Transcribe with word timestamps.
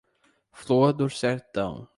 Flor 0.51 0.93
do 0.93 1.07
Sertão 1.07 1.87